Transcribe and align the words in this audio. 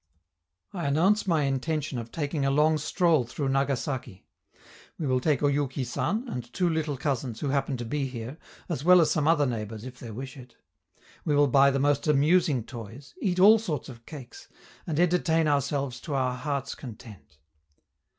I 0.73 0.87
announce 0.87 1.27
my 1.27 1.43
intention 1.43 1.99
of 1.99 2.11
taking 2.11 2.43
a 2.43 2.49
long 2.49 2.79
stroll 2.79 3.23
through 3.23 3.49
Nagasaki; 3.49 4.25
we 4.97 5.05
will 5.05 5.19
take 5.19 5.41
Oyouki 5.43 5.83
San 5.85 6.27
and 6.27 6.51
two 6.51 6.67
little 6.67 6.97
cousins 6.97 7.39
who 7.41 7.49
happen 7.49 7.77
to 7.77 7.85
be 7.85 8.07
here, 8.07 8.39
as 8.67 8.83
well 8.83 8.99
as 8.99 9.11
some 9.11 9.27
other 9.27 9.45
neighbors, 9.45 9.83
if 9.83 9.99
they 9.99 10.09
wish 10.09 10.37
it; 10.37 10.55
we 11.23 11.35
will 11.35 11.45
buy 11.45 11.69
the 11.69 11.77
most 11.77 12.07
amusing 12.07 12.63
toys, 12.63 13.13
eat 13.21 13.39
all 13.39 13.59
sorts 13.59 13.89
of 13.89 14.07
cakes, 14.07 14.47
and 14.87 14.99
entertain 14.99 15.47
ourselves 15.47 15.99
to 16.01 16.15
our 16.15 16.33
hearts' 16.35 16.73
content. 16.73 17.37